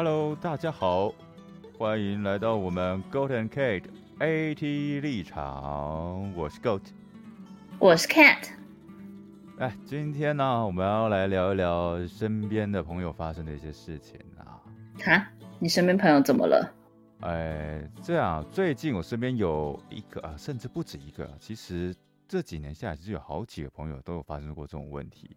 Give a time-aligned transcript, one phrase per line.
[0.00, 1.12] Hello，大家好，
[1.76, 3.82] 欢迎来到我们 Goat and Kate
[4.20, 6.82] AT 立场，我是 Goat，
[7.80, 8.48] 我是 Cat。
[9.58, 14.62] 哎，今天呢，我们要来聊一聊身边的朋友发生的一些事情啊。
[15.04, 15.26] 哈，
[15.58, 16.72] 你身边朋友怎么了？
[17.22, 21.92] 哎，这样，最近我身边有一个啊，甚至不止一个，其实
[22.28, 25.36] 这几年下来，其实有好几个朋友都有发生过这种问题，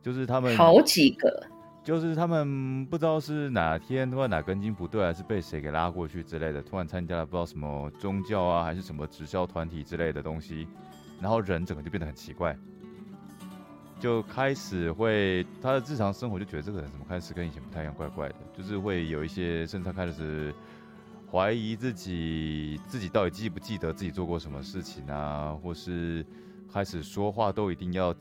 [0.00, 1.46] 就是他们好几个。
[1.88, 10.68] 就是他们不知道是哪天突然哪根筋不对，还是被谁给拉过去之类的，突然参加了不知道什么宗教啊，还是什么直销团体之类的东西，
[11.18, 12.54] 然后人整个就变得很奇怪，
[13.98, 20.54] 就开始会他的日常生活就觉得这个人怎么开始跟以前不太一样，怪怪的，就是会有一些甚至开始
[21.32, 26.22] 怀疑自己自己到底记不记得自己做过什么事情啊，或是
[26.70, 28.14] 开始说话都一定要。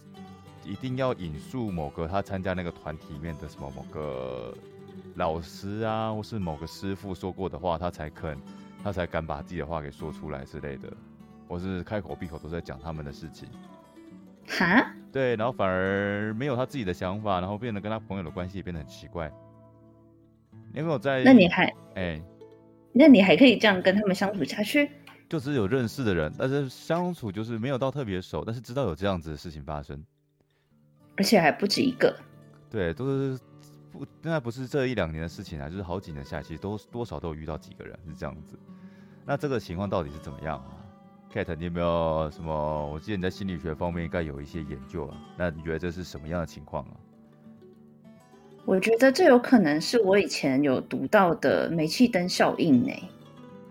[0.67, 4.53] 一定要引述某个他参加那个团体里面的什么某个
[5.15, 8.37] 老师啊，或是某个师傅说过的话，他才肯，
[8.83, 10.91] 他才敢把自己的话给说出来之类的，
[11.47, 13.47] 或是开口闭口都在讲他们的事情。
[14.47, 14.91] 哈？
[15.11, 19.31] 对，然后反而没有他自己的想法，然后变得跟他朋友的关系也变得很奇怪。
[20.73, 21.23] 你有没有在？
[21.23, 22.21] 那你还哎？
[22.91, 24.89] 那你还可以这样跟他们相处下去？
[25.29, 30.03] 就只有认识的人，但是相处就是没有到特别熟，但是知道有这样子的事情发生。
[31.17, 32.15] 而且还不止一个，
[32.69, 33.39] 对，都是
[33.91, 38.57] 不，那不是这一两年的事情啊，就是好几年下来，其实都多少都有遇到几个人是这样子。
[39.25, 40.77] 那这个情况到底是怎么样啊
[41.33, 42.87] ？Kate，你有没有什么？
[42.93, 45.17] 我记得你在心理学方面应该有一些研究啊。
[45.35, 46.93] 那你觉得这是什么样的情况啊？
[48.65, 52.91] 我觉得这有可能是我以前有读到的煤气灯效应呢。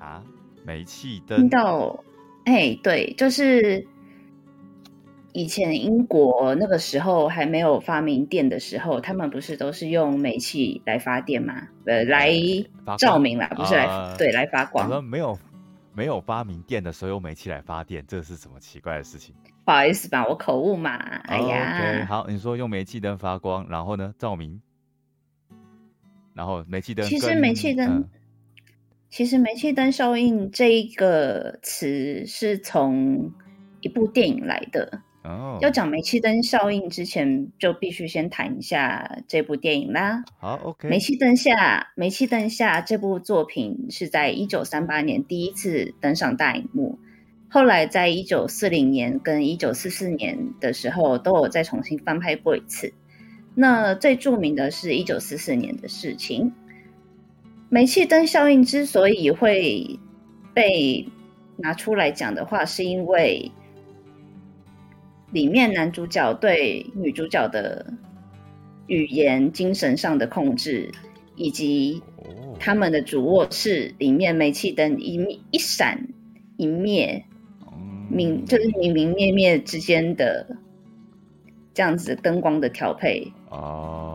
[0.01, 0.23] 啊，
[0.65, 1.39] 煤气灯？
[1.39, 2.03] 听到？
[2.45, 3.87] 哎，对，就是。
[5.37, 11.69] 以前英国那个时候还没有发明电的时候，他们不是都是用煤气来发电吗？
[11.84, 12.33] 呃，来
[12.97, 15.05] 照明啦，不是来对来发光。
[15.05, 15.39] 没有
[15.93, 19.34] 没有发明电的时候用煤气来发电，这是什么奇怪的事情？
[19.66, 20.97] 不好意思吧，我口误嘛。
[20.97, 24.62] 哎呀，好，你说用煤气灯发光，然后呢照明，
[26.32, 27.05] 然后煤气灯。
[27.05, 28.09] 其实煤气灯，
[29.11, 33.31] 其实煤气灯效应这一个词是从
[33.82, 35.03] 一部电影来的。
[35.60, 40.22] 要讲煤气灯效应之前，就必须先谈一下这部电影啦。
[40.38, 40.88] 好，OK。
[40.88, 46.98] 煤气灯下，煤气灯下这部作品是在一九三八年第一次登上大荧幕，
[47.48, 52.93] 后来在一九四零年跟一九四四年的时候都有再重新翻拍过一次。
[53.54, 56.53] 那最著名的是一九四四年的事情。
[57.69, 59.98] 煤气灯效应之所以会
[60.54, 61.08] 被
[61.56, 63.50] 拿出来讲的话，是因为。
[65.32, 67.92] 里面男主角对女主角的
[68.87, 70.91] 语言、精神上的控制，
[71.34, 72.03] 以及
[72.59, 76.09] 他们的主卧室里面煤气灯一一闪
[76.56, 77.25] 一灭，
[78.09, 80.56] 明就是明明灭灭之间的
[81.75, 83.26] 这样子灯光的调配，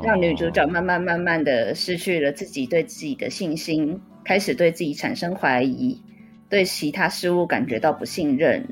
[0.01, 6.01] 让女主角慢慢慢慢的失去了自己对自己的信心，开始对自己产生怀疑，
[6.49, 8.65] 对其他事物感觉到不信任。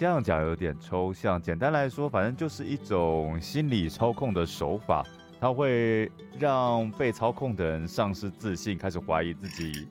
[0.00, 5.04] 这样讲有点抽象，简单来说，反正就是一种心理操控的手法，
[5.38, 9.86] 它会让被操控的人丧失自信，开始怀疑自己，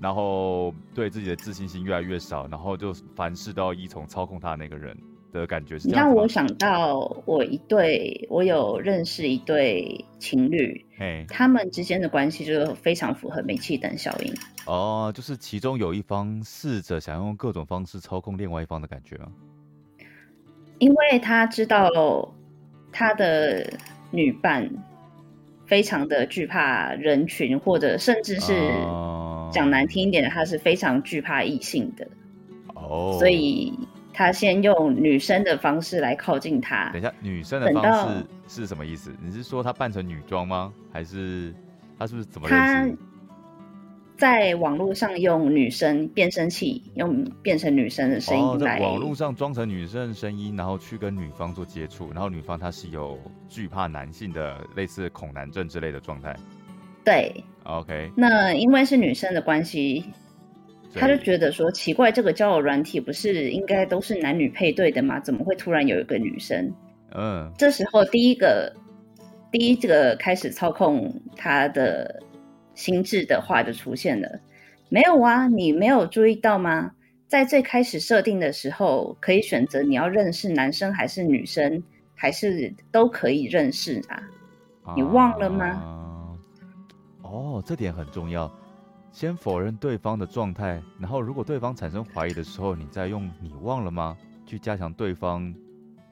[0.00, 4.98] 然后对自己的自信心越来越少，然后就凡事都要依从操控他那个人。
[5.40, 10.84] 的感觉是让我想到我一对，我有认识一对情侣，
[11.28, 14.32] 他们之间的关系就非常符合煤气灯效应。
[14.66, 19.26] 哦，就是其中有一方试着想用各种方式操控另外一方的感觉吗？
[20.78, 22.32] 因为他知道
[22.92, 23.70] 他的
[24.10, 24.70] 女伴
[25.66, 28.52] 非常的惧怕人群，或者甚至是
[29.52, 32.06] 讲难听一点的，他是非常惧怕异性的。
[32.74, 33.72] 哦，所以。
[34.14, 36.88] 他先用女生的方式来靠近他。
[36.92, 39.12] 等一下，女生的方式是什么意思？
[39.20, 40.72] 你是说他扮成女装吗？
[40.92, 41.52] 还是
[41.98, 42.96] 他是不是怎么认识？
[44.16, 48.78] 在网络上用女生变声器，用变成女生的声音来。
[48.78, 53.18] 网络上装成女生的声音，然后去跟女方做接触，然后女方她是有
[53.48, 56.36] 惧怕男性的，类似恐男症之类的状态。
[57.04, 58.12] 对，OK。
[58.16, 60.04] 那因为是女生的关系。
[60.94, 65.18] 他就觉得说奇怪，这个交友软体不是应该都是男女配对的吗？
[65.20, 66.72] 怎么会突然有一个女生？
[67.12, 68.72] 嗯，这时候第一个
[69.52, 72.22] 第一个开始操控他的
[72.74, 74.40] 心智的话就出现了。
[74.88, 76.92] 没有啊，你没有注意到吗？
[77.26, 81.82] 在最开始设定的时候，可以选择你要认识男生还是女生，
[82.14, 84.22] 还是都可以认识啊？
[84.94, 86.36] 你忘了吗？
[87.22, 88.50] 哦，这点很重要。
[89.14, 95.54] 先否认对方的状态，然后如果对方产生怀疑的时候，你再用“你忘了吗”去加强对方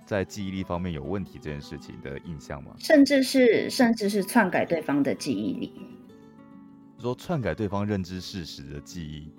[0.07, 2.71] 在记忆力方面有问题这件事情的印象吗？
[2.79, 5.73] 甚至是甚至是篡改对方的记忆力，
[7.01, 9.33] 说篡改对方认知事实的记忆。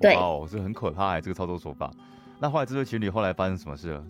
[0.00, 1.92] 对，哦，这很可怕哎，这个操作手法。
[2.40, 4.04] 那后来这对情侣后来发生什么事了？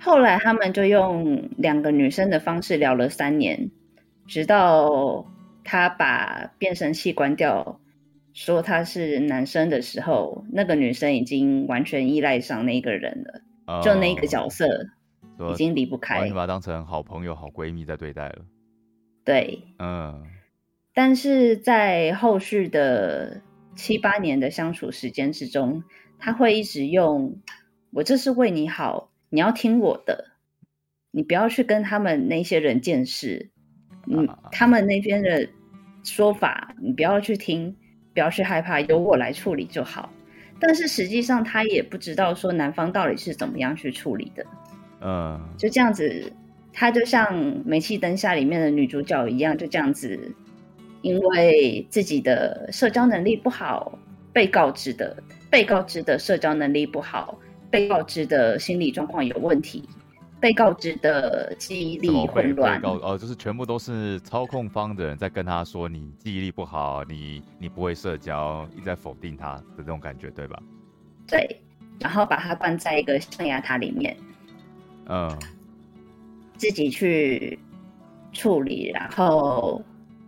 [0.00, 3.70] 后来他们就用两个女生的方式聊了三年，
[4.26, 5.24] 直到。
[5.64, 7.80] 他把变声器关掉，
[8.32, 14.66] 说他是男生的时候，那个女生已经完全依赖上那个人了，就那个角色
[15.52, 18.44] 已经离不开，完全把他当成好朋友、好闺蜜在对待了。
[19.24, 20.26] 对，嗯，
[20.94, 23.40] 但是在后续的
[23.76, 25.84] 七八年的相处时间之中，
[26.18, 27.36] 他会一直用
[27.92, 30.32] “我这是为你好，你要听我的，
[31.12, 33.50] 你不要去跟他们那些人见识。”
[34.06, 35.48] 嗯，他们那边的
[36.02, 37.74] 说法，你不要去听，
[38.12, 40.10] 不要去害怕，由我来处理就好。
[40.58, 44.46] 但是实际上，他也不知道说男方到底是怎么样去处理的。
[45.00, 46.32] 嗯，就这样子，
[46.72, 47.26] 他就像
[47.64, 50.32] 《煤气灯下》里面的女主角一样，就这样子，
[51.02, 53.98] 因为自己的社交能力不好，
[54.32, 55.16] 被告知的，
[55.50, 57.38] 被告知的社交能力不好，
[57.68, 59.88] 被告知的心理状况有问题。
[60.42, 70.60] 被告知的记忆力混乱，被告哦，就是全部都是操控方的人在跟他说你记忆力不好，你你不会社交，一直在否定他的这种感觉，对吧？
[71.28, 71.62] 对，
[72.00, 74.16] 然后把他关在一个象牙塔里面，
[75.06, 75.30] 嗯，
[76.56, 77.56] 自己去
[78.32, 79.80] 处理，然后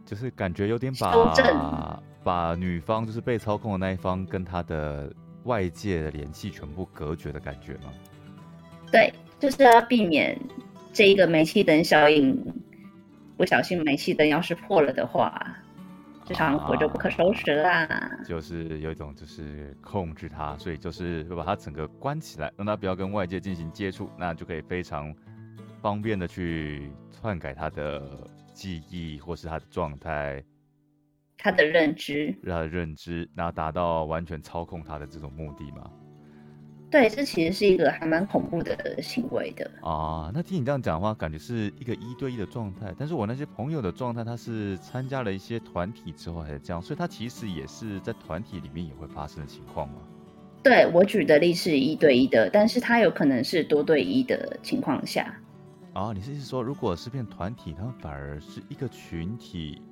[0.06, 5.12] 就是感觉有点把把女方就是被操控的那一方跟他的
[5.42, 7.92] 外界的联系全部隔绝的感觉吗？
[8.92, 9.12] 对。
[9.44, 10.40] 就是要避免
[10.90, 12.34] 这一个煤气灯效应，
[13.36, 15.54] 不小心煤气灯要是破了的话，
[16.24, 17.86] 这场火就不可收拾啦。
[18.26, 25.14] 就是有一种就是控制它，所以就是会把它整个关起来，让它不要跟外界进行接触，那就可以非常
[25.82, 30.42] 方便的去篡改它的记忆或是它的状态，
[31.36, 35.90] 他的认知，他的认知，然后达到完全操控他的这种目的嘛。
[36.94, 40.30] 对，这其实是一个还蛮恐怖的行为的啊。
[40.32, 42.94] 那听你这样讲的话，感觉是一个一对一的状态。
[42.96, 49.94] 但是我那些朋友的状态，他是参加了一些团体之后还是这样，所以他其实也是在团体里面也会发生的情况吗？
[50.62, 55.34] 对我举的例是一对一的，但是他有可能是多对一的情况下。
[55.94, 59.82] 啊，你是意思说，如果是变团体，他们反而是一个群体，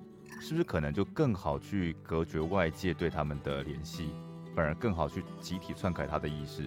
[0.41, 4.11] 是不是可能就更好去隔绝外界对他们的联系，
[4.55, 6.63] 反而更好去集体篡改他的意识？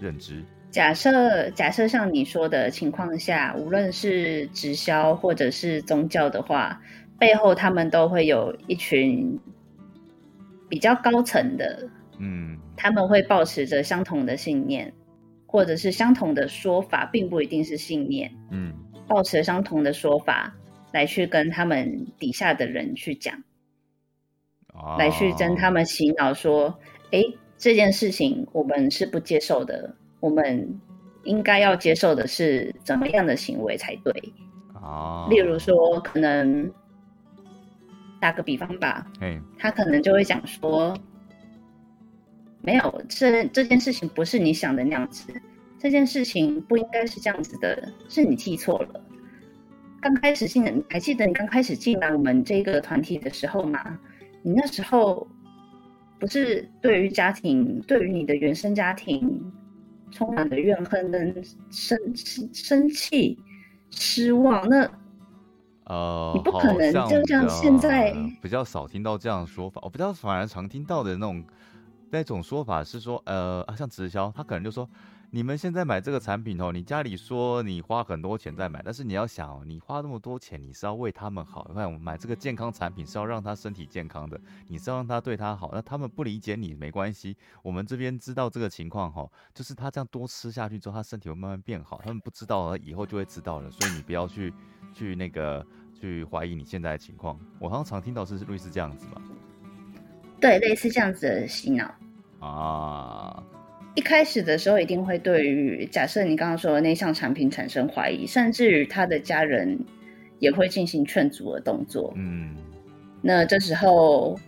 [0.00, 0.44] 认知。
[0.70, 6.80] 假设假设像你说的情况下，无论是直销或者是宗教的话，
[7.18, 9.38] 背后他们都会有一群
[10.68, 11.88] 比较高层的，
[12.18, 14.92] 嗯，他们会保持着相同的信念，
[15.46, 18.74] 或者是相同的说法，并不一定是信念，嗯，
[19.08, 20.54] 保持相同的说法
[20.92, 23.42] 来去跟他们底下的人去讲，
[24.98, 26.78] 来去跟他们洗脑说，
[27.12, 27.22] 哎。
[27.58, 30.78] 这件事情我们是不接受的，我们
[31.24, 34.12] 应该要接受的是怎么样的行为才对
[34.74, 35.26] 哦？
[35.30, 36.70] 例如说，可能
[38.20, 39.10] 打个比方吧，
[39.58, 40.94] 他可能就会讲说，
[42.60, 45.32] 没有，这这件事情不是你想的那样子，
[45.78, 49.00] 这件事情不应该是这样子的，是你记错了。
[50.02, 53.98] 刚开始进，还记得你刚开始进来我们这个团体的时候吗？
[54.42, 55.26] 你那时候。
[56.18, 59.52] 不是对于家庭，对于你的原生家庭，
[60.10, 61.98] 充满了怨恨跟生
[62.52, 63.38] 生气、
[63.90, 64.68] 失望。
[64.68, 64.90] 那
[65.84, 69.80] 呃，你不可能就像现在比较少听到这样的说法。
[69.84, 71.44] 我比较反而常听到的那种
[72.10, 74.88] 那种说法是说，呃，像直销，他可能就说。
[75.36, 81.66] 你们现在买这个产品哦，你家里说你花很多钱在买，但是你要想，你花那么多钱，你是要为他们好。
[81.68, 85.72] 你看，我们买这个健康产品是要让他身体健康的，你是要让他对他好。
[85.74, 92.00] 那他们不理解你没关系，我们这边知道这个情况哈，就是他这样多吃下去之后，他身体会慢慢变好。
[92.02, 93.70] 他们不知道，以后就会知道了。
[93.70, 94.54] 所以你不要去
[94.94, 95.62] 去那个
[95.92, 97.38] 去怀疑你现在的情况。
[97.58, 99.20] 我好像常听到是类似这样子嘛，
[100.40, 101.94] 对，类似这样子的洗脑
[102.40, 103.44] 啊。
[103.96, 109.76] 一开始的时候，一定会对于假设你刚刚说的那项产品产生怀疑，甚至于他的家人
[110.38, 112.12] 也会进行劝阻的动作。
[112.14, 112.54] 嗯，
[113.22, 114.38] 那这时候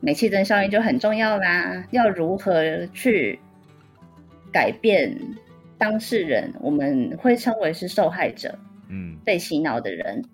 [0.00, 1.84] 煤气灯效应就很重要啦。
[1.90, 3.38] 要如何去
[4.52, 5.14] 改变
[5.76, 6.52] 当事人？
[6.60, 8.56] 我们会称为是受害者。
[8.88, 10.24] 嗯，被洗脑的人，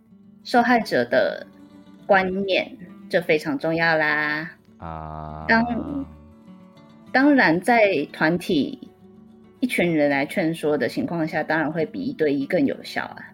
[0.45, 1.47] 受害者的
[2.07, 2.71] 观念，
[3.09, 4.51] 这非常重要啦。
[4.77, 6.07] 啊，当
[7.17, 8.91] 当然，在团体
[9.61, 13.33] 一群人来劝说的情况下，当然会比一对一更有效啊。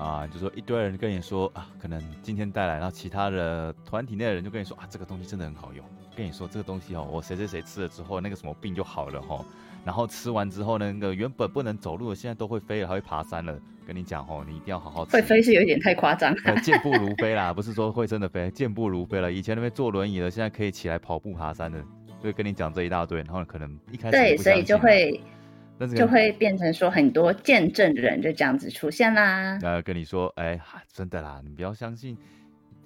[0.00, 5.84] 啊，就说一堆人跟你说啊，可能今天带来，然后其他的团体内的人就跟你说啊，这个东西真的很好用。
[6.16, 9.44] 跟你说这个东西哦，我谁谁谁吃了之后，那个什么病就好了哈。
[9.84, 13.58] 然后吃完之后呢，那个原本不能走路的，现在都会飞了，还会爬山了。
[13.86, 15.12] 跟你讲哦，你一定要好好吃。
[15.12, 19.30] 会飞是有点太夸张， 健步如飞啦，不是说会真的飞，健步如飞了。
[19.30, 21.82] 以前那边坐轮椅的，现在可以起来跑步爬山的。
[22.20, 25.20] 所以跟你讲这一大堆，然后可能一开始对，所以就会。
[25.88, 29.58] 是就会变成说很多见证人就这样子出现啦。
[29.62, 30.60] 呃，跟你说，哎，
[30.92, 32.16] 真的啦，你不要相信。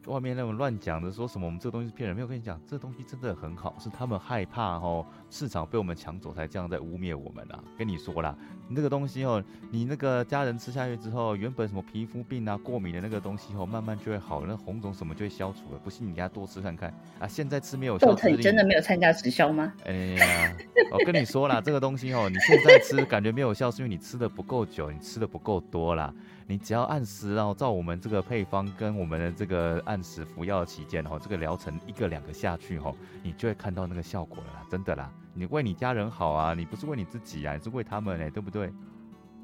[0.07, 7.59] 外面那种乱讲的，说什么我们这个东西是骗人，没有跟你讲，这东西真的很好，是他们害怕哦，市场被我们抢走才这样在污蔑我们啦。
[7.79, 8.37] 跟你说啦，
[8.69, 15.79] 你那个东西哦，你那个家人吃下去之后，原本什么皮肤病啊、过敏的那个东西哦，慢慢就会好了，那红肿什么就会消除了。
[15.83, 17.27] 不信你给他多吃看看啊。
[17.27, 19.73] 现在吃没有效，你真的没有参加直销吗？
[19.87, 20.57] 哎呀，
[20.93, 26.13] 我跟你说啦，这个东西哦，你现在吃感觉没有效，是因为你吃的不够久，你吃的不够多啦。
[26.47, 35.13] 你只要按时，然后照我们这个配方跟我们的这个按时服药期间，哈，这个疗程一个两个下去，哈，你就会看到那个效果了，真的啦。
[35.35, 38.73] 你为你家人好啊，你不是为你自己啊，你是为他们哎，对不对？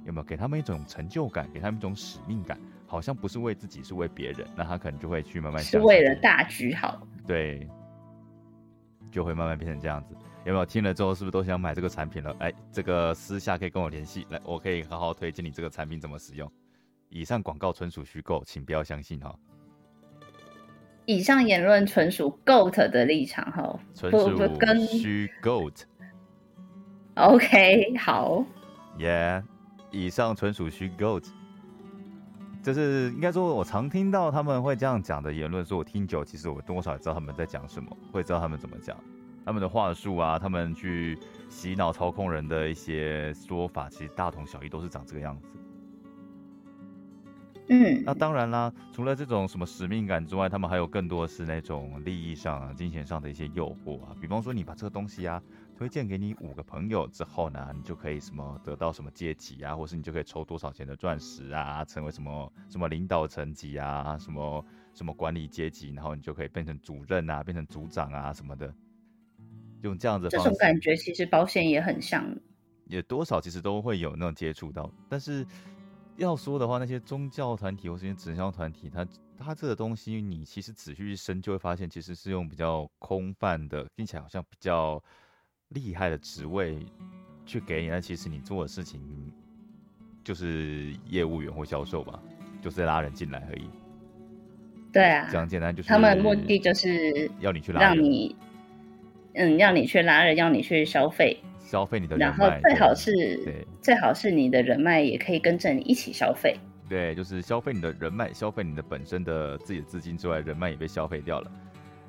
[0.04, 2.58] 有没有给他们一种成就感，给他们一种使命感？
[2.86, 7.68] 好像不是为自己，是为别人，那他可能就会去慢慢是为了大局好，对，
[9.10, 10.14] 就会慢慢变成这样子。
[10.44, 12.34] 有没有听了之后，是不是都想买这个产品了？
[12.38, 16.50] 哎，这个私下可以跟我联系，来，我可以好好推荐你这个产品怎么使用。
[17.10, 19.36] 以上广告纯属虚构，请不要相信哈。
[21.10, 24.38] 以上言论纯属 GOAT 的立场哈，纯属
[24.86, 25.82] 虚 GOAT。
[27.14, 28.44] OK，好。
[28.96, 29.42] Yeah，
[29.90, 31.24] 以上纯属虚 GOAT。
[32.62, 38.96] 就是应该说，我常听到他们会这样讲的言论，说我听久，其实我多少也知道他们在讲什么，会知道他们怎么讲，
[39.44, 45.48] 他们的话术啊，他们去洗脑操控人的一些说法，其实大同小异，都是长这个样子。
[47.72, 54.12] 嗯，那当然啦，除了这种什么使命感之外，他们还有更多是那种利益上、金钱上的一些诱惑啊。
[54.20, 55.40] 比方说，你把这个东西啊
[55.76, 68.74] 推荐给你五个朋友之后呢，你就可以什么得到什么阶级啊，或是你就可以抽多少钱的钻石啊，成为什么什么领导层级啊，什么什么管理阶级，然后你就可以变成主任啊，变成组长啊什么的。
[69.82, 72.36] 用这样子，这种感觉其实保险也很像，
[72.86, 75.46] 也多少其实都会有那种接触到，但是。
[76.20, 79.06] 要说的话，那些宗教团体或是些直销团体，它
[79.38, 85.02] 它这个东西，你其实仔细一深就会发现，其实是用比较空泛的，听起来好像比较
[85.70, 86.86] 厉害的职位
[87.46, 89.00] 去给你，但其实你做的事情
[90.22, 92.22] 就是业务员或销售吧，
[92.60, 93.70] 就是拉人进来而已。
[94.92, 98.36] 对啊，讲简单就是他们目的就是要你去拉，让你
[99.34, 101.36] 嗯，要你去拉人，要你去消费。
[101.58, 103.12] 消费你的人脉，最好是
[103.44, 106.56] 对，最好是你的人脉也可以跟着你一起消费。
[106.88, 111.52] 对，就是消费你的人脉，消费你的本身的自己的资金之外，人脉也被消费掉了。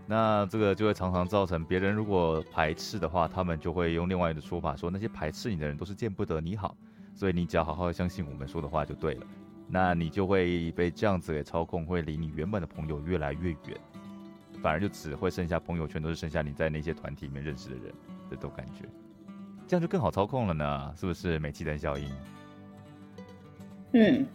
[0.07, 6.75] 那这个就会常常造成别人如果排斥的话，他们就会用另外的说法说，那些排斥你的人都是见不得你好，
[7.13, 9.27] 所以你只要好好相信我们说的话就对了。
[9.67, 13.77] 那你就会被这样子给操控，会离你原本的朋友越来越远，
[14.61, 17.93] 反而就只会剩下朋友圈都是剩下你在那些团体里面认识的人，
[18.29, 18.85] 这种感觉。
[19.67, 21.39] 这样就更好操控了呢，是不是？
[21.39, 22.05] 煤气灯效应。
[23.93, 24.25] 嗯，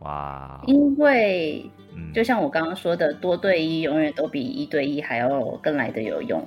[0.00, 1.70] 哇，因为
[2.12, 6.46] 就像我刚刚说的，多对一永远都比一对一还要更来的有用。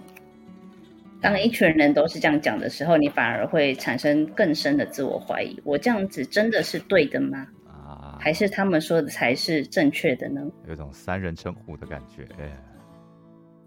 [1.20, 7.48] 当一群人都是这样讲的时候，你反而会产生更深的自我怀疑：我这样子真的是对的吗？
[7.68, 10.42] 啊，还是他们说的才是正确的呢？
[10.68, 12.52] 有种三人称呼的感觉，哎。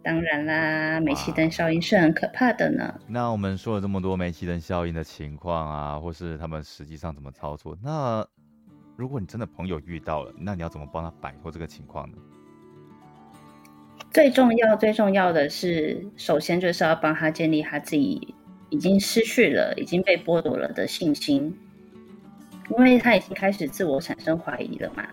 [0.05, 2.93] 当然啦，煤气灯效应是很可怕的呢。
[3.07, 7.79] 那我们说了这么多煤气灯效应的情况啊，或是他们实际上怎么操作？
[7.81, 8.27] 那
[8.97, 12.19] 如果你真的朋友遇到了，那你要怎么帮他摆脱这个情况呢？
[14.11, 18.35] 最重要、最重要的是，首先就是要帮他建立他自己
[18.71, 21.57] 已经失去了、已经被剥夺了的信心，
[22.71, 25.07] 因为他已经开始自我产生怀疑了嘛。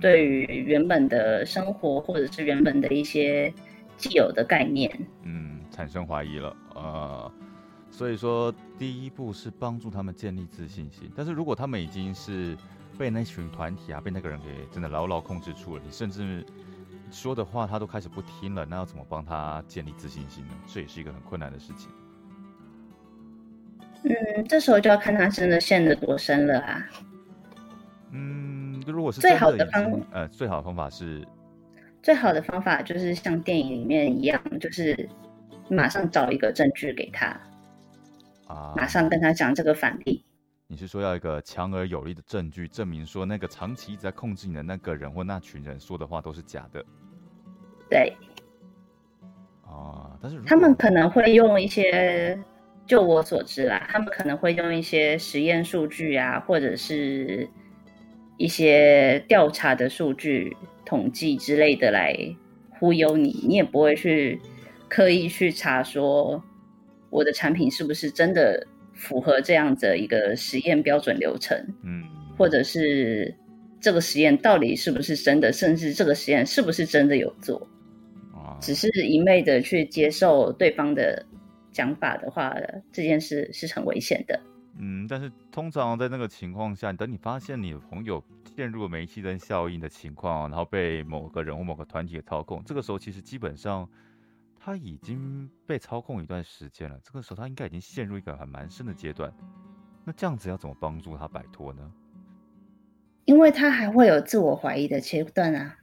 [0.00, 3.52] 对于原本的生活，或者是原本的一些。
[4.00, 4.90] 既有的概念，
[5.24, 7.30] 嗯，产生怀疑了，呃，
[7.90, 11.10] 所以说第一步是帮助他们建立自信心。
[11.14, 12.56] 但是如果他们已经是
[12.98, 16.44] 被那群团体啊，被那个人给真的牢牢控制住了，你甚至
[17.10, 20.54] 说的话他都开始不听了，那要怎么帮他建立自信心呢？
[20.66, 21.90] 这也是一个很困难的事情。
[24.04, 26.90] 嗯，这时候就要看他真的陷得多深了啊。
[28.12, 28.80] 嗯。
[28.80, 31.26] 嗯，如果是最好的方已经呃，最好的方法是
[32.02, 35.08] 最好的方法就是像电影里面一样，就是
[35.68, 37.26] 马上找一个证据给他，
[38.46, 40.24] 啊，马上跟他讲这个反例。
[40.66, 46.84] 你是说要一个强而有力的证据，证明说那个长期一直在控制你的那个人或那群人说的话都是假的
[47.88, 48.16] 对
[49.64, 50.16] 啊？
[50.22, 52.38] 但是他们可能会用一些，
[52.86, 57.48] 就我所知啦，他们可能会用一些实验数据啊，或者是
[58.40, 60.56] 一些调查的数据、
[60.86, 62.16] 统计之类的来
[62.70, 64.40] 忽悠你，你也不会去
[64.88, 66.42] 刻意去查说
[67.10, 71.54] 我的产品是不是真的符合这样的一个实验标准流程。
[71.84, 72.02] 嗯，
[72.38, 73.34] 或者是
[73.78, 77.68] 这个实验到底是不是真的，甚至这个实验是不是真的有做，
[78.32, 81.22] 啊，只是一昧的去接受对方的
[81.72, 82.56] 讲法的话，
[82.90, 84.40] 这件事是很危险的。
[84.76, 88.22] 嗯，但是通常在那个情况下，等你发现你的朋友
[88.56, 93.88] 陷入了煤气灯效应的情况，然后被某个人或某个团体操控，这个时候其实基本上
[94.58, 99.32] 他已经被操控一段时间了，这个时候他应该已经陷入一个还蛮深的阶段。
[100.04, 101.92] 那这样子要怎么帮助他摆脱呢？
[103.26, 105.76] 因为他还会有自我怀疑的阶段啊，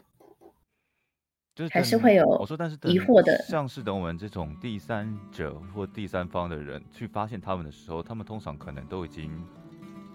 [1.57, 9.43] 就是还是等会有我说，但是等疑惑的像是等我们这种第三者或第三方的人去发现他们的时候，他们通常可能都已经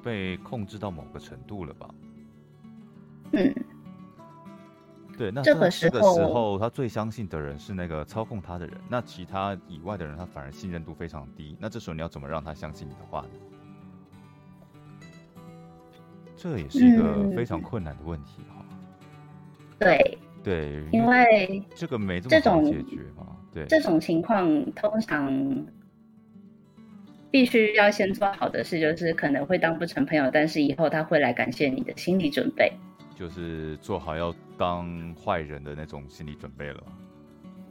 [0.05, 1.89] 被控制到某个程度了吧？
[3.33, 3.53] 嗯，
[5.19, 11.57] 对，那这个他这个时时候候他最相信的人是那个操控他的人，那其他以外的人他反而信任度非常低。
[11.59, 13.29] 那这时候你要怎么让他相信你的话呢？
[16.37, 18.65] 这也是一个嗯非常困难的问题哈。
[19.81, 23.37] 对，对，因为这个没这这种么解决嘛。
[23.55, 25.67] 对，这种情况通常
[27.31, 32.73] 必须要先做好的事，就是可能会当不成朋友，但是以后他会来感谢你的心理准备。
[33.15, 36.83] 就是做好要当坏人的那种心理准备了。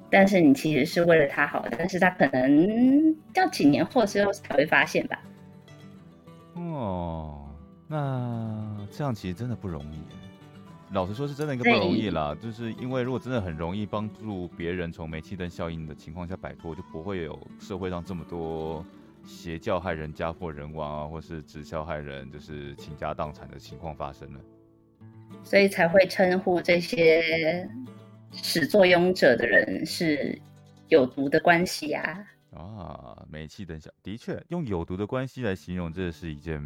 [0.09, 5.19] 但是你其实是为了他好，但是他可能要几年后之后才会发现吧。
[6.53, 7.49] 哦，
[7.87, 10.20] 那这样其实真的不容易耶。
[10.93, 12.35] 老实说，是真的一个不容易啦。
[12.41, 18.85] 就是因为如果真的很容易帮助别人从煤气灯效应的情况下摆脱，就不会有社会上这么多
[19.25, 24.39] 邪教害人家破人亡啊，或是直销害人就是倾家荡产的情况发生了。
[25.43, 27.69] 所以才会称呼这些
[28.33, 30.37] 始作俑者的人是
[30.89, 32.19] 有毒的关系啊。
[32.51, 36.61] 啊，煤气灯效的确用有毒的关系来形容，这是一件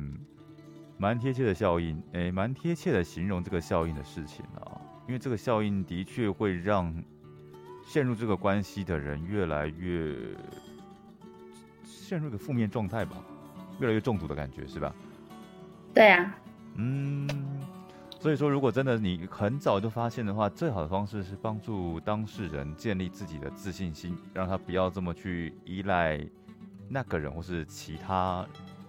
[0.98, 4.82] 蛮贴切的效应，诶，蛮贴切的形容这个效应的事情啊。
[5.08, 6.92] 因为这个效应的确会让
[7.86, 10.16] 陷入这个关系的人越来越
[11.84, 13.18] 陷入一个负面状态吧，
[13.80, 14.96] 越来越中毒的感觉，是吧？
[15.94, 16.36] 对啊，
[16.74, 17.30] 嗯，
[18.20, 26.20] 所以说，如果真的你很早就发现的话，最好的方式是帮助当事人建立自己的自信心，让他不要这么去依赖
[26.90, 28.44] 那个人或是其他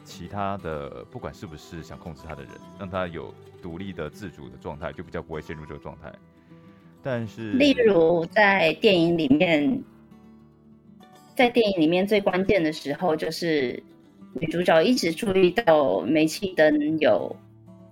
[0.06, 6.10] 其他的，不管是不是想控制他的人，让他有独立的自主的状态，就比较不会陷入这个状态。
[7.02, 9.82] 但是，例如在电影里面，
[11.34, 13.82] 在电影里面最关键的时候，就是
[14.34, 17.34] 女主角一直注意到煤气灯有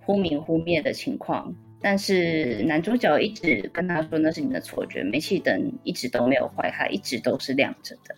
[0.03, 8.15] 忽明忽灭的情况，但是男主角一直跟她说那是你的错觉，煤气灯一直都没有坏，它一直都是亮着的。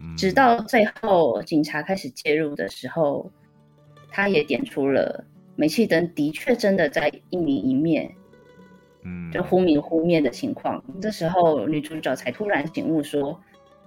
[0.00, 3.30] 嗯直到最后警察开始介入的时候，
[4.10, 5.24] 他也点出了
[5.56, 8.08] 煤气灯的确真的在一明一灭，
[9.02, 10.82] 嗯就忽明忽灭的情况。
[11.00, 13.40] 这时候女主角才突然醒悟说：“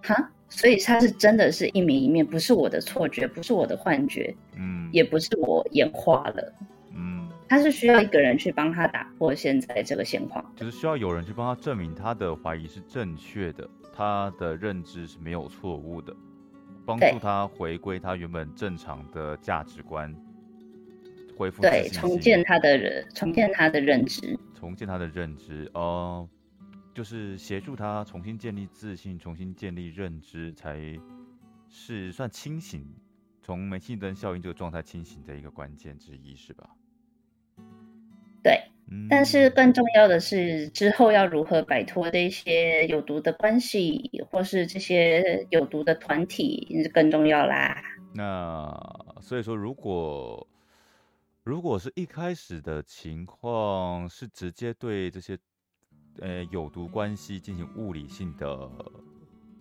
[0.04, 6.54] 哈，所以它是真的是一明一灭，不是我的错觉，不是我的幻觉，嗯也不是我眼花了。
[6.94, 10.54] 嗯，他是需要一个人去帮他打破现在这个现况。
[10.58, 16.16] 就是需要有人去帮他证明他的怀疑是正确的，他的认知是没有错误的，
[16.86, 20.16] 帮助他回归他原本正常的价值观，
[21.38, 24.38] 恢复对，重建他的人，重建他的认知。
[24.54, 26.30] 重建他的认知哦，
[26.94, 30.80] 就是协助他重新建立自信，重新建立认知，才
[31.68, 32.86] 是算清醒，
[33.42, 36.70] 从煤气灯效应这个状态清醒的一个关键之一，是吧？
[38.44, 47.82] 对，嗯，但是更重要的是，之后要如何摆脱这些有毒的关系，或是这些有毒的团体，更重要啦。
[48.14, 48.70] 那
[49.22, 50.46] 所以说，如果
[51.44, 55.38] 如果是一开始的情况是直接对这些
[56.20, 58.70] 呃有毒关系进行物理性的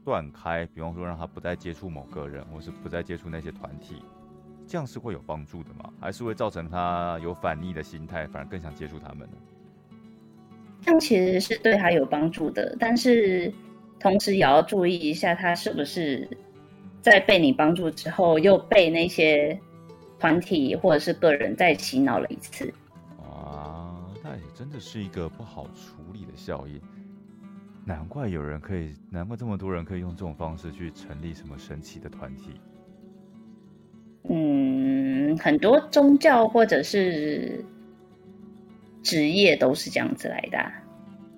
[0.04, 4.02] 断开，比方说让他不再接触某个人，或是不再接触那些团体，
[4.70, 5.92] 这样是会有帮助的吗？
[6.00, 9.36] 还是会造成他有反逆的心态，反而更想接触他们呢？
[10.80, 13.52] 这样其实是对他有帮助的，但是
[13.98, 16.28] 同时也要注意一下，他是不是
[17.02, 19.60] 在被你帮助之后，又被那些
[20.20, 22.72] 团体或者是个人再洗脑了一次。
[23.18, 26.80] 啊，那也真的是一个不好处理的效应。
[27.84, 32.52] 难怪有人可以，难怪这么多人可以用这种方式去成立什么神奇的团体。
[34.28, 37.64] 嗯，很多宗教或者是
[39.02, 40.72] 职业都是这样子来的。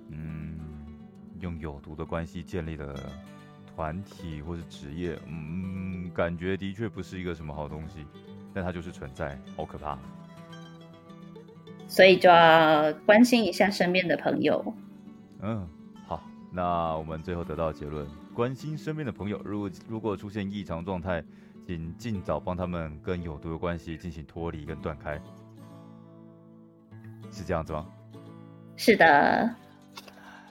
[0.09, 0.59] 嗯，
[1.39, 2.93] 用有毒的关系建立的
[3.73, 8.05] 团体或是职业，嗯，感觉的确不是一个什么好东西，
[8.53, 9.97] 但它就是存在，好可怕。
[11.87, 14.73] 所以就要关心一下身边的朋友。
[15.39, 15.67] 嗯，
[16.05, 21.23] 好，那我们最后得到结论：关心身边的朋友，如果如果出现异常状态。
[21.65, 25.19] 请尽早帮他们跟有毒的关系进行脱离跟断开，
[27.31, 27.85] 是这样子吗？
[28.75, 29.55] 是的。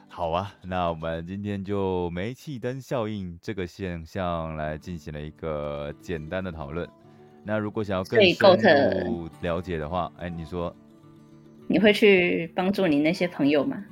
[0.08, 6.88] 好啊，那我们今天就煤气灯效应这个现象来进行了一个简单的讨论。
[7.44, 10.74] 那如果想要更深入了解的话，哎，你说，
[11.66, 13.82] 你会去帮助你那些朋友吗？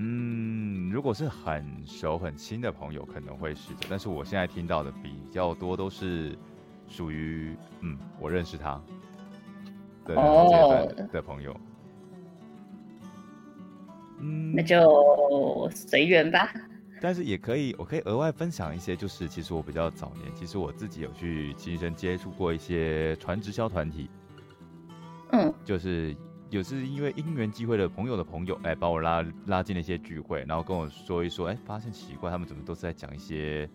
[0.00, 3.80] 嗯，如果是很熟很亲的朋友，可能会是的。
[3.90, 6.38] 但是我现在听到的比较多都是
[6.86, 8.80] 属于嗯，我认识他
[10.04, 11.52] 的的朋友。
[14.20, 16.48] 嗯，那就随缘吧。
[17.00, 24.08] 但是也可以，我可以额外分享一些，就是其实我比较早年，其实我自己有去亲身接触过一些传直销团体。
[25.32, 26.14] 嗯，就是。
[26.50, 33.68] 有是因为因缘机会的朋友的朋友，哎，把我拉拉进了一些聚会，然后跟我说一说，哎，发现奇怪，他们怎么都是在讲一些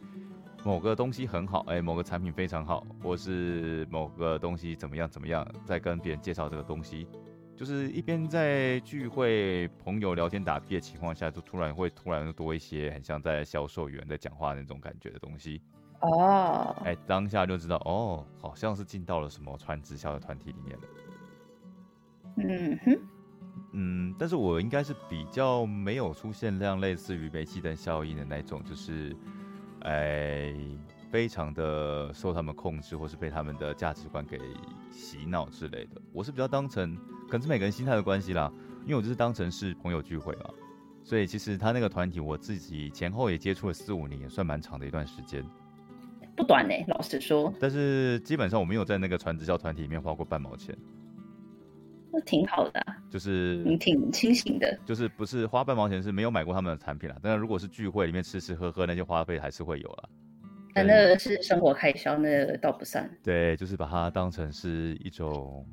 [0.63, 7.07] 某个东西很好，哎，某个产品非常好，或是某个东西怎么样怎么样，在跟别人介绍这个东西，
[7.55, 15.61] 就是一边在聚会朋友聊天打屁的情况下，就突然会突然多一些很像在销售员在讲话那种感觉的东西。
[16.01, 20.83] 哦，哎，当下就知道，哦，好像是进到了什么传直销的团体里面了。
[22.35, 22.99] 嗯哼，
[23.73, 29.15] 嗯，但是我应该是比较没有出现这样类似于煤气灯效应的那种，就是，
[29.81, 30.53] 哎，
[31.11, 34.39] 非常的受他们控制，或是被他们的价值观给
[34.89, 36.01] 洗脑之类的。
[36.11, 36.95] 我是比较当成，
[37.27, 38.51] 可能是每个人心态的关系啦，
[38.83, 40.49] 因为我就是当成是朋友聚会嘛，
[41.03, 45.45] 所以其实他那个团体我自己前后也接触了四五年，也算蛮长的一段时间，
[46.35, 47.53] 不短呢，老实说。
[47.59, 50.75] 但是基本上我没有在那个传直销团体里面花过半毛钱。
[52.13, 60.09] 那挺好的，就是你挺清醒的，就是不是花半毛钱是没有买过他们的产品了，但是如果是聚会里面吃吃喝喝那些花费还是会有了。
[60.75, 63.09] 那那个是生活开销，那个倒不算。
[63.23, 65.65] 对，就是把它当成是一种，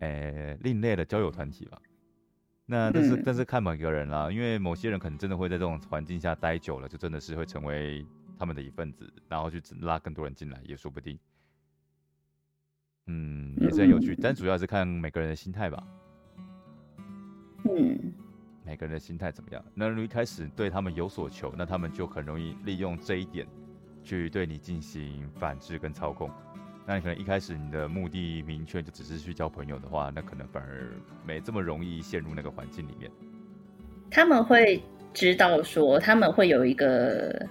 [0.00, 1.78] 诶，另类的交友团体吧。
[2.66, 8.06] 那但是但是看每个人啦，因为某些人可能真的会在这种环境下待久了，就真的是会成为
[8.38, 11.18] 他们的一份子，然后去拉更多人进来也说不定。
[13.06, 15.82] 嗯，也是很有趣，但主要是看每个人的心态吧。
[17.64, 18.12] 嗯，
[18.64, 19.62] 每个人的心态怎么样？
[19.74, 23.46] 那如果一开始对他们有所求，那他们就很容易利用这一点
[24.02, 26.30] 去对你进行反制跟操控。
[26.86, 30.90] 那你可能一开始你的目的明确，就只是去交朋友的话，那可能反而
[31.26, 33.10] 没这么容易陷入那个环境里面。
[34.10, 37.46] 他们会知道说，他们会有一个。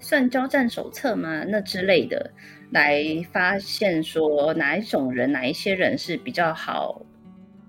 [0.00, 1.44] 算交战手册吗？
[1.44, 2.32] 那之类的，
[2.70, 7.04] 来发现说哪一种人，哪一些人是比较好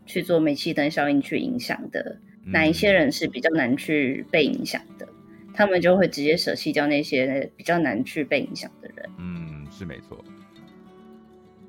[0.06, 5.08] 去做煤气灯效应去影响的，哪一些人是比较难去被影响的，
[5.54, 9.10] 他们就会直接舍弃掉那些比较难去被影响的人。
[9.18, 10.24] 嗯，是没错。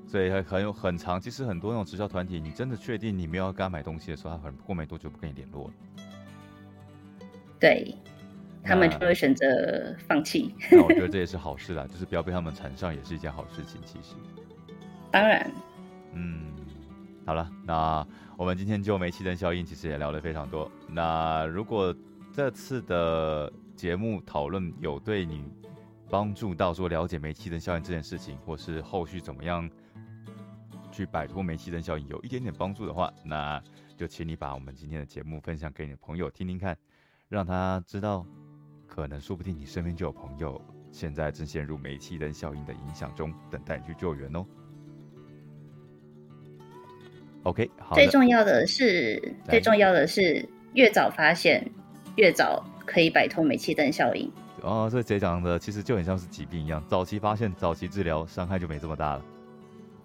[0.06, 5.74] 所以很很有很长，其实很多那种直销团体，你真的确定你没有要跟他买东西的时候，他很过没多久不跟你联络了。
[7.58, 7.94] 对。
[8.64, 10.54] 他们就会选择放弃。
[10.70, 13.80] 那我觉得这也是好事啦，就是不要被他们缠上，也是一件好事情。
[13.84, 14.14] 其实，
[15.10, 15.50] 当然，
[16.14, 16.46] 嗯，
[17.26, 20.70] 好了，那我们今天就煤气灯效应其实也聊了非常多。
[20.88, 21.94] 那如果
[22.32, 25.44] 这次的节目讨论有对你
[26.08, 29.68] 帮助到说了解煤气灯效应这件事情，或是后续怎么样
[30.90, 33.62] 去摆脱煤气灯效应有一点点帮助的话，那
[33.96, 36.76] 就请你把我们今天的节目分享给你的朋友听听看，
[37.28, 38.24] 让他知道。
[38.94, 44.44] 可能说不定你身边就有朋友现在正陷入煤气灯效应的影响中，等待你去救援哦。
[47.44, 47.94] OK，好。
[47.94, 51.66] 最重要的是，最重要的是越早发现，
[52.16, 54.30] 越早可以摆脱煤气灯效应。
[54.60, 59.24] 哦，这节讲的其实就很像是疾病一样，早期发现，早期治疗，伤害就没这么大了。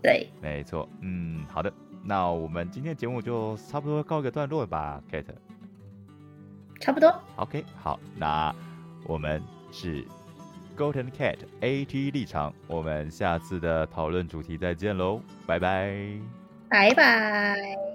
[0.01, 1.69] 对，没错，嗯，好的，
[2.05, 5.35] 那我们今天节目就差不多告一个段落吧，Kate。
[6.79, 7.13] 差不多。
[7.35, 8.55] OK，好，那
[9.07, 9.41] 我们
[9.71, 10.05] 是
[10.77, 15.95] Golden Cat AT 立场，我们下次的讨论主题再见喽，拜拜。
[16.69, 17.86] 拜拜。